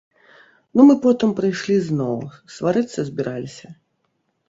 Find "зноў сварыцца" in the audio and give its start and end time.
1.91-2.99